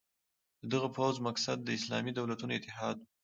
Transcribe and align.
د 0.61 0.63
دغه 0.73 0.87
پوځ 0.97 1.15
مقصد 1.27 1.57
د 1.63 1.69
اسلامي 1.79 2.11
دولتونو 2.13 2.51
اتحاد 2.55 2.95
وو. 2.99 3.05